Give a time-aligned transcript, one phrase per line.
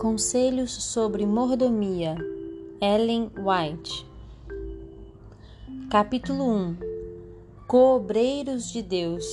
[0.00, 2.16] Conselhos sobre Mordomia,
[2.80, 4.06] Ellen White.
[5.90, 6.76] Capítulo 1
[7.66, 9.26] Cobreiros de Deus.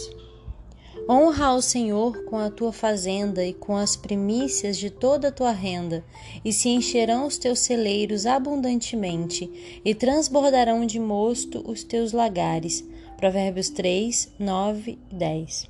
[1.09, 5.51] Honra ao Senhor com a tua fazenda e com as primícias de toda a tua
[5.51, 6.03] renda,
[6.43, 12.85] e se encherão os teus celeiros abundantemente, e transbordarão de mosto os teus lagares.
[13.15, 15.69] Provérbios 3, 9 e 10.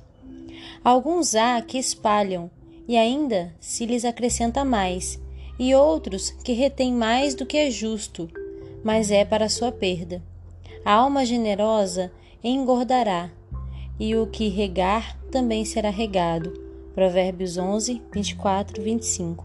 [0.82, 2.50] Alguns há que espalham,
[2.88, 5.20] e ainda se lhes acrescenta mais,
[5.58, 8.30] e outros que retêm mais do que é justo,
[8.82, 10.22] mas é para sua perda.
[10.84, 12.10] A alma generosa
[12.42, 13.30] engordará,
[14.00, 16.66] e o que regar também será regado.
[16.94, 19.44] Provérbios 11, 24, 25.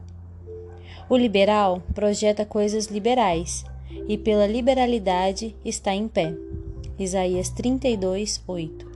[1.09, 3.66] O liberal projeta coisas liberais,
[4.07, 6.33] e pela liberalidade está em pé.
[6.97, 8.92] Isaías 32, 8.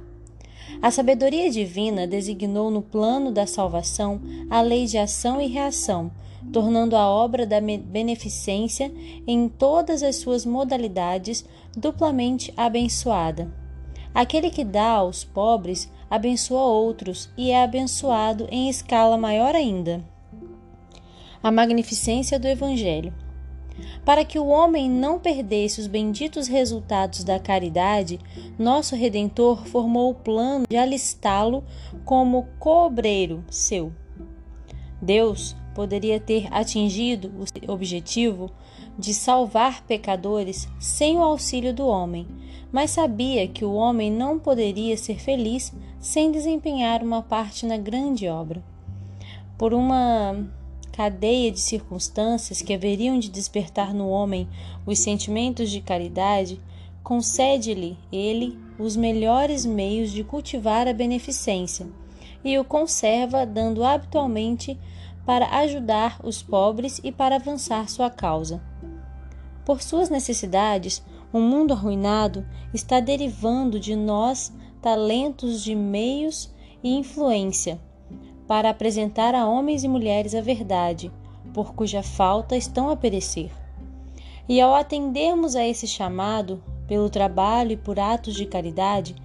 [0.81, 6.11] A sabedoria divina designou no plano da salvação a lei de ação e reação,
[6.53, 8.91] tornando a obra da beneficência
[9.25, 11.43] em todas as suas modalidades
[11.75, 13.51] duplamente abençoada.
[14.13, 20.03] Aquele que dá aos pobres abençoa outros e é abençoado em escala maior ainda.
[21.41, 23.13] A magnificência do Evangelho.
[24.07, 28.21] Para que o homem não perdesse os benditos resultados da caridade,
[28.57, 31.61] nosso Redentor formou o plano de alistá-lo
[32.05, 33.91] como cobreiro seu.
[35.01, 37.33] Deus poderia ter atingido
[37.67, 38.49] o objetivo
[38.97, 42.25] de salvar pecadores sem o auxílio do homem,
[42.71, 48.25] mas sabia que o homem não poderia ser feliz sem desempenhar uma parte na grande
[48.29, 48.63] obra.
[49.57, 50.47] Por uma
[50.97, 54.49] cadeia de circunstâncias que haveriam de despertar no homem
[54.83, 56.59] os sentimentos de caridade,
[57.03, 61.85] concede-lhe ele os melhores meios de cultivar a beneficência
[62.43, 64.75] e o conserva dando habitualmente
[65.23, 68.59] para ajudar os pobres e para avançar sua causa.
[69.63, 72.43] Por suas necessidades, o mundo arruinado
[72.73, 76.51] está derivando de nós talentos de meios
[76.83, 77.79] e influência
[78.47, 81.11] para apresentar a homens e mulheres a verdade,
[81.53, 83.51] por cuja falta estão a perecer.
[84.47, 89.15] E ao atendermos a esse chamado, pelo trabalho e por atos de caridade,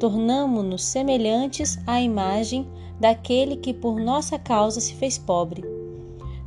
[0.00, 2.66] tornamo-nos semelhantes à imagem
[2.98, 5.62] daquele que por nossa causa se fez pobre.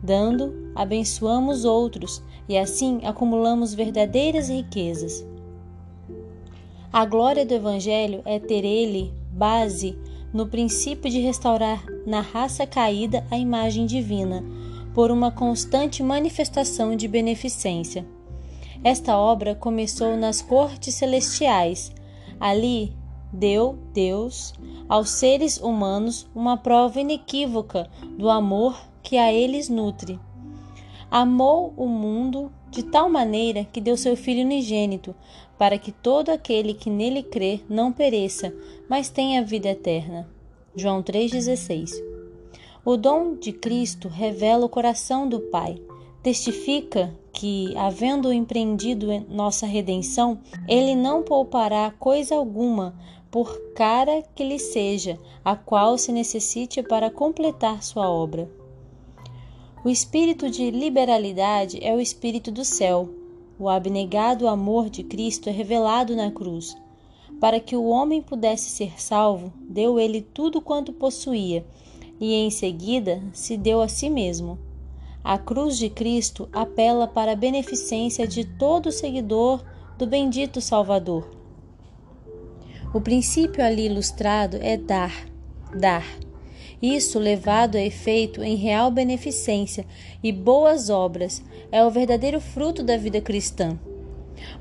[0.03, 5.25] Dando, abençoamos outros e assim acumulamos verdadeiras riquezas.
[6.91, 9.97] A glória do Evangelho é ter ele base
[10.33, 14.43] no princípio de restaurar na raça caída a imagem divina,
[14.93, 18.05] por uma constante manifestação de beneficência.
[18.81, 21.91] Esta obra começou nas cortes celestiais.
[22.39, 22.95] Ali
[23.31, 24.53] deu Deus
[24.87, 30.17] aos seres humanos uma prova inequívoca do amor que a eles nutre.
[31.11, 35.15] Amou o mundo de tal maneira que deu seu Filho unigênito,
[35.57, 38.53] para que todo aquele que nele crê não pereça,
[38.89, 40.29] mas tenha vida eterna.
[40.75, 41.91] João 3,16
[42.83, 45.81] O dom de Cristo revela o coração do Pai.
[46.21, 52.97] Testifica que, havendo empreendido nossa redenção, ele não poupará coisa alguma,
[53.29, 58.49] por cara que lhe seja, a qual se necessite para completar sua obra.
[59.83, 63.09] O espírito de liberalidade é o espírito do céu.
[63.57, 66.75] O abnegado amor de Cristo é revelado na cruz.
[67.39, 71.65] Para que o homem pudesse ser salvo, deu ele tudo quanto possuía,
[72.19, 74.59] e em seguida se deu a si mesmo.
[75.23, 79.63] A cruz de Cristo apela para a beneficência de todo seguidor
[79.97, 81.29] do bendito Salvador.
[82.93, 85.27] O princípio ali ilustrado é dar,
[85.73, 86.05] dar.
[86.81, 89.85] Isso, levado a efeito em real beneficência
[90.23, 91.41] e boas obras,
[91.71, 93.79] é o verdadeiro fruto da vida cristã.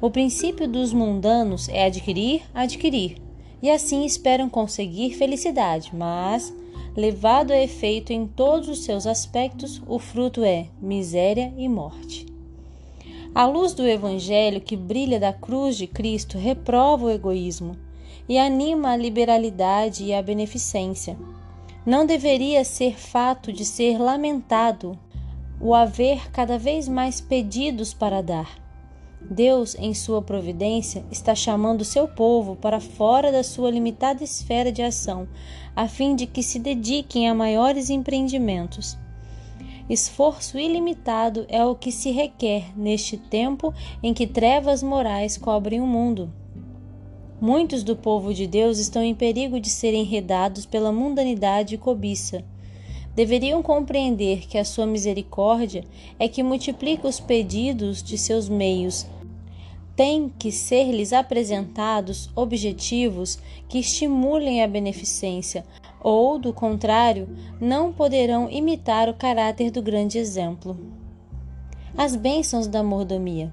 [0.00, 3.16] O princípio dos mundanos é adquirir, adquirir,
[3.62, 6.54] e assim esperam conseguir felicidade, mas,
[6.96, 12.26] levado a efeito em todos os seus aspectos, o fruto é miséria e morte.
[13.34, 17.76] A luz do Evangelho que brilha da cruz de Cristo reprova o egoísmo
[18.28, 21.16] e anima a liberalidade e a beneficência.
[21.86, 24.98] Não deveria ser fato de ser lamentado
[25.60, 28.58] o haver cada vez mais pedidos para dar.
[29.20, 34.82] Deus, em sua providência, está chamando seu povo para fora da sua limitada esfera de
[34.82, 35.28] ação,
[35.74, 38.98] a fim de que se dediquem a maiores empreendimentos.
[39.88, 43.72] Esforço ilimitado é o que se requer neste tempo
[44.02, 46.32] em que trevas morais cobrem o mundo.
[47.46, 52.42] Muitos do povo de Deus estão em perigo de serem enredados pela mundanidade e cobiça.
[53.14, 55.84] deveriam compreender que a sua misericórdia
[56.18, 59.06] é que multiplica os pedidos de seus meios.
[59.94, 63.38] Tem que ser-lhes apresentados objetivos
[63.68, 65.66] que estimulem a beneficência,
[66.00, 67.28] ou, do contrário,
[67.60, 70.80] não poderão imitar o caráter do grande exemplo.
[71.94, 73.52] As bênçãos da mordomia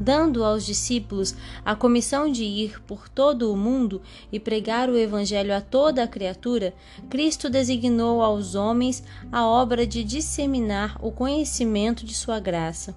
[0.00, 4.00] dando aos discípulos a comissão de ir por todo o mundo
[4.32, 6.72] e pregar o Evangelho a toda a criatura,
[7.10, 12.96] Cristo designou aos homens a obra de disseminar o conhecimento de Sua graça.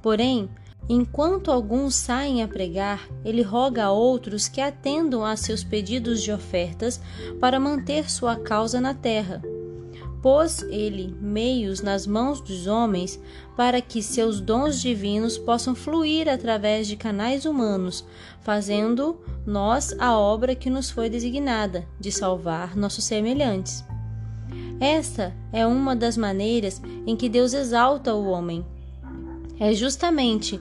[0.00, 0.48] Porém,
[0.88, 6.30] enquanto alguns saem a pregar, ele roga a outros que atendam a seus pedidos de
[6.30, 7.00] ofertas
[7.40, 9.42] para manter sua causa na terra
[10.22, 13.20] pôs ele meios nas mãos dos homens
[13.56, 18.04] para que seus dons divinos possam fluir através de canais humanos,
[18.40, 23.84] fazendo nós a obra que nos foi designada, de salvar nossos semelhantes.
[24.80, 28.64] Esta é uma das maneiras em que Deus exalta o homem.
[29.58, 30.60] É justamente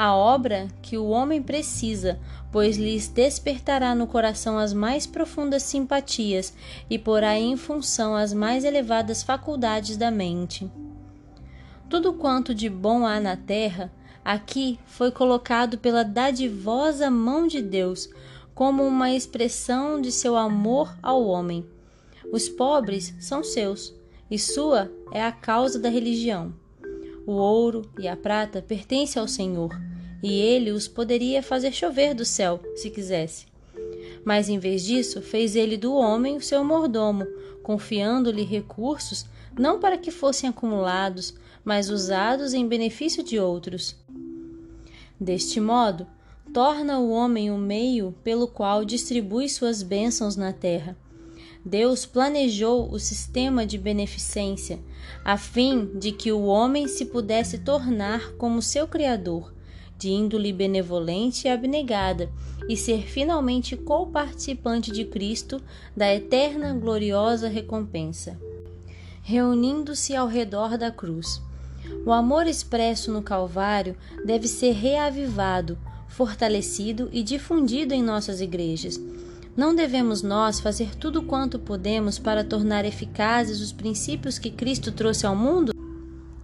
[0.00, 2.20] a obra que o homem precisa,
[2.52, 6.54] pois lhes despertará no coração as mais profundas simpatias
[6.88, 10.70] e porá em função as mais elevadas faculdades da mente.
[11.90, 13.92] Tudo quanto de bom há na terra,
[14.24, 18.08] aqui foi colocado pela dadivosa mão de Deus,
[18.54, 21.66] como uma expressão de seu amor ao homem.
[22.32, 23.92] Os pobres são seus,
[24.30, 26.54] e sua é a causa da religião.
[27.28, 29.78] O ouro e a prata pertencem ao Senhor,
[30.22, 33.44] e ele os poderia fazer chover do céu, se quisesse.
[34.24, 37.26] Mas em vez disso, fez ele do homem o seu mordomo,
[37.62, 39.26] confiando-lhe recursos
[39.58, 43.94] não para que fossem acumulados, mas usados em benefício de outros.
[45.20, 46.06] Deste modo,
[46.54, 50.96] torna o homem o meio pelo qual distribui suas bênçãos na terra
[51.68, 54.80] Deus planejou o sistema de beneficência
[55.22, 59.52] a fim de que o homem se pudesse tornar como seu Criador,
[59.98, 62.30] de índole benevolente e abnegada,
[62.66, 65.60] e ser finalmente co-participante de Cristo
[65.94, 68.40] da eterna gloriosa recompensa.
[69.22, 71.42] Reunindo-se ao redor da cruz.
[72.06, 73.94] O amor expresso no Calvário
[74.24, 75.76] deve ser reavivado,
[76.08, 78.98] fortalecido e difundido em nossas igrejas
[79.58, 85.26] não devemos nós fazer tudo quanto podemos para tornar eficazes os princípios que Cristo trouxe
[85.26, 85.72] ao mundo?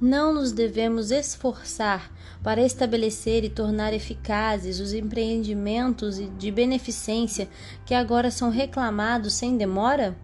[0.01, 2.11] Não nos devemos esforçar
[2.43, 7.49] para estabelecer e tornar eficazes os empreendimentos de beneficência
[7.87, 10.17] que agora são reclamados sem demora?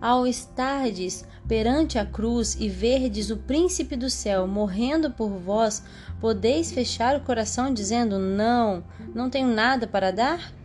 [0.00, 5.84] Ao estardes perante a cruz e verdes o príncipe do céu morrendo por vós,
[6.20, 8.82] podeis fechar o coração dizendo: Não,
[9.14, 10.59] não tenho nada para dar?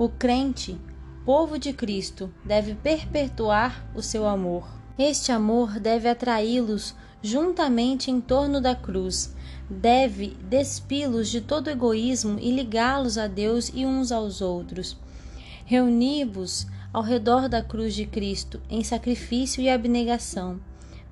[0.00, 0.80] O crente,
[1.26, 4.66] povo de Cristo, deve perpetuar o seu amor.
[4.98, 9.36] Este amor deve atraí-los juntamente em torno da cruz,
[9.68, 14.96] deve despi-los de todo egoísmo e ligá-los a Deus e uns aos outros.
[15.66, 20.58] Reuni-vos ao redor da cruz de Cristo em sacrifício e abnegação.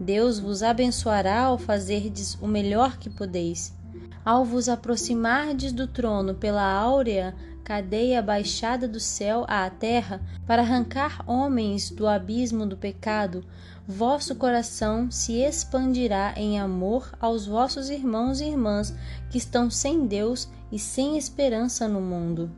[0.01, 3.77] Deus vos abençoará ao fazerdes o melhor que podeis.
[4.25, 7.35] Ao vos aproximardes do trono pela áurea
[7.69, 13.45] cadeia baixada do céu à terra para arrancar homens do abismo do pecado,
[13.87, 18.97] vosso coração se expandirá em amor aos vossos irmãos e irmãs
[19.29, 22.51] que estão sem Deus e sem esperança no mundo.